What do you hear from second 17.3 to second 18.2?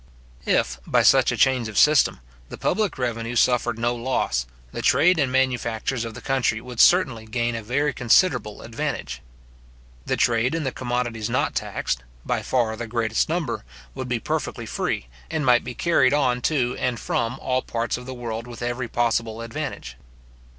all parts of the